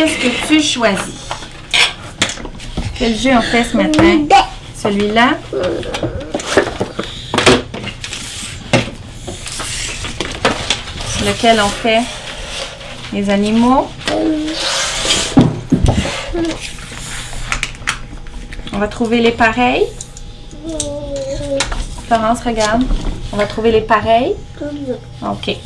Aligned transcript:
Qu'est-ce 0.00 0.16
que 0.16 0.46
tu 0.46 0.62
choisis? 0.62 1.28
Quel 2.98 3.14
jeu 3.14 3.32
on 3.36 3.42
fait 3.42 3.64
ce 3.64 3.76
matin? 3.76 4.24
Celui-là? 4.74 5.36
Lequel 11.22 11.60
on 11.60 11.68
fait? 11.68 12.00
Les 13.12 13.28
animaux? 13.28 13.90
On 18.72 18.78
va 18.78 18.88
trouver 18.88 19.20
les 19.20 19.32
pareils? 19.32 19.84
Florence, 22.06 22.38
regarde. 22.40 22.84
On 23.34 23.36
va 23.36 23.44
trouver 23.44 23.70
les 23.70 23.82
pareils? 23.82 24.34
OK. 25.20 25.56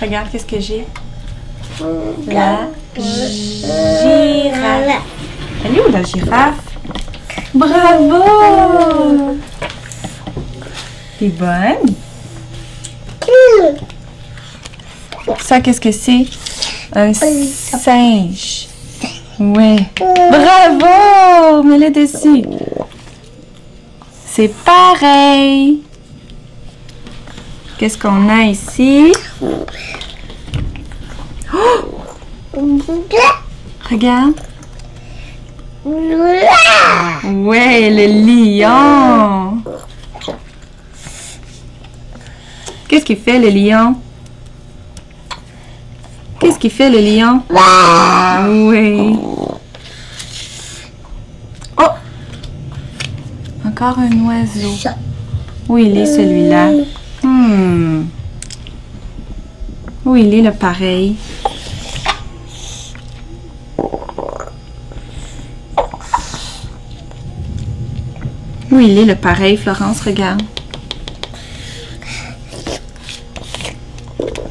Regarde, 0.00 0.28
qu'est-ce 0.30 0.46
que 0.46 0.60
j'ai? 0.60 0.86
La 2.28 2.68
girafe. 2.96 3.72
Elle 5.64 5.76
est 5.76 5.80
où 5.80 5.90
la 5.90 6.02
girafe? 6.02 6.60
Bravo! 7.54 9.36
T'es 11.18 11.28
bonne? 11.28 11.94
Ça, 15.40 15.60
qu'est-ce 15.60 15.80
que 15.80 15.92
c'est? 15.92 16.26
Un 16.94 17.12
singe. 17.14 18.68
Ouais. 19.38 19.88
Bravo! 19.98 21.62
Mets-le 21.62 21.90
dessus. 21.90 22.44
C'est 24.26 24.52
pareil. 24.64 25.80
Qu'est-ce 27.76 27.98
qu'on 27.98 28.28
a 28.28 28.44
ici? 28.44 29.12
Oh! 31.52 32.00
Regarde. 33.90 34.34
Ouais, 35.84 36.46
le 37.90 38.06
lion. 38.60 39.58
Qu'est-ce 42.88 43.04
qu'il 43.04 43.18
fait 43.18 43.38
le 43.38 43.50
lion? 43.50 43.96
Qu'est-ce 46.38 46.58
qu'il 46.58 46.70
fait 46.70 46.88
le 46.90 47.00
lion? 47.00 47.42
Oui. 48.70 49.18
Oh! 51.76 51.90
Encore 53.66 53.98
un 53.98 54.24
oiseau. 54.26 54.88
Où 55.68 55.76
il 55.78 55.98
est 55.98 56.06
celui-là? 56.06 56.70
Hmm. 57.24 58.04
Où 60.04 60.14
il 60.14 60.34
est 60.34 60.42
le 60.42 60.52
pareil? 60.52 61.16
Où 68.70 68.78
il 68.78 68.98
est 68.98 69.06
le 69.06 69.14
pareil, 69.14 69.56
Florence? 69.56 70.02
Regarde. 70.02 70.42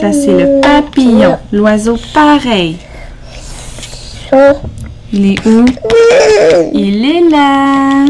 Ça, 0.00 0.12
c'est 0.12 0.32
le 0.32 0.60
papillon. 0.62 1.38
L'oiseau 1.52 1.98
pareil. 2.14 2.78
Il 5.12 5.32
est 5.32 5.46
où? 5.46 5.66
Il 6.72 7.04
est 7.04 7.28
là. 7.30 8.06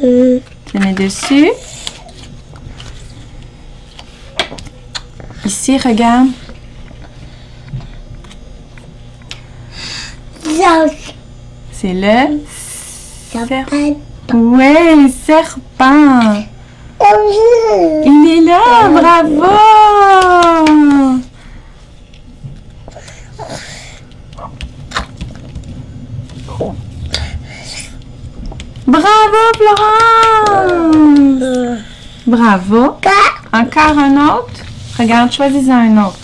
Tu 0.00 0.78
mets 0.78 0.94
dessus. 0.94 1.50
Ici, 5.44 5.76
regarde. 5.78 6.28
C'est 11.72 11.92
le 11.92 12.40
serpent. 13.30 13.96
Ouais, 14.32 15.08
serpent. 15.26 16.44
Il 18.06 18.38
est 18.38 18.40
là, 18.40 18.88
bravo. 18.88 19.44
Bravo, 28.86 29.42
Florence. 29.56 31.02
Bravo. 32.26 32.96
Encore 33.52 33.98
un 33.98 34.28
autre? 34.28 34.73
Regarde, 34.96 35.32
choisis 35.32 35.68
un 35.68 35.98
autre. 35.98 36.23